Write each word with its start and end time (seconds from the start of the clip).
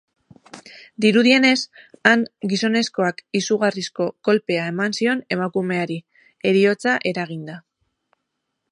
Dirudienez, 1.03 1.59
han, 2.11 2.23
gizonezkoak 2.53 3.21
izugarrizko 3.41 4.09
kolpea 4.29 4.65
eman 4.73 4.99
zion 5.01 5.23
emakumeari, 5.37 6.03
heriotza 6.51 6.99
eraginda. 7.13 7.63